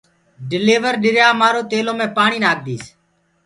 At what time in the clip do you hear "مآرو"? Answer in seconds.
1.39-1.61